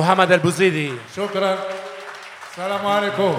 محمد 0.00 0.32
البوزيدي. 0.32 0.92
شكرا. 1.16 1.58
السلام 2.50 2.86
عليكم. 2.86 3.38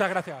Muchas 0.00 0.08
gracias. 0.08 0.39